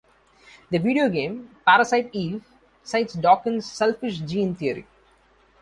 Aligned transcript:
The 0.71 0.79
videogame, 0.79 1.47
"Parasite 1.63 2.09
Eve", 2.13 2.43
cites 2.81 3.13
Dawkins's 3.13 3.71
Selfish 3.71 4.17
Gene 4.21 4.55
Theory. 4.55 4.87